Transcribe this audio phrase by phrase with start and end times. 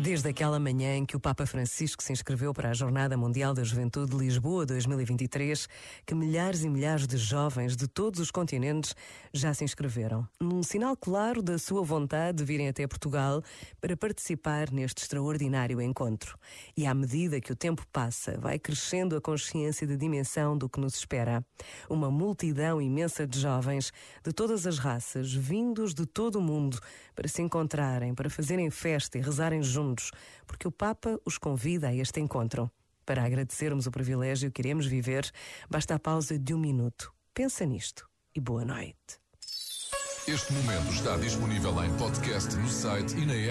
[0.00, 3.64] Desde aquela manhã em que o Papa Francisco se inscreveu para a Jornada Mundial da
[3.64, 5.68] Juventude de Lisboa 2023,
[6.06, 8.94] que milhares e milhares de jovens de todos os continentes
[9.34, 13.42] já se inscreveram, num sinal claro da sua vontade de virem até Portugal
[13.80, 16.38] para participar neste extraordinário encontro.
[16.76, 20.78] E à medida que o tempo passa, vai crescendo a consciência da dimensão do que
[20.78, 21.44] nos espera.
[21.90, 23.92] Uma multidão imensa de jovens
[24.22, 26.78] de todas as raças, vindos de todo o mundo,
[27.16, 29.87] para se encontrarem, para fazerem festa e rezarem juntos
[30.46, 32.70] porque o Papa os convida a este encontro.
[33.06, 35.30] Para agradecermos o privilégio que iremos viver,
[35.70, 37.12] basta a pausa de um minuto.
[37.32, 39.18] Pensa nisto e boa noite.
[40.26, 43.46] Este momento está disponível em podcast no site e na app.